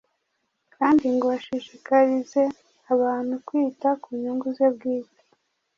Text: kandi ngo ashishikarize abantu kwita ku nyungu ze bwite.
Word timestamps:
kandi 0.75 1.05
ngo 1.15 1.25
ashishikarize 1.37 2.43
abantu 2.93 3.33
kwita 3.47 3.89
ku 4.01 4.09
nyungu 4.21 4.47
ze 4.57 4.67
bwite. 4.75 5.19